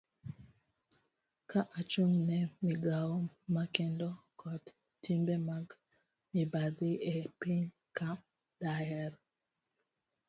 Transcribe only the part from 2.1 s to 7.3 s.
ne migawo makedo kod timbe mag mibadhi e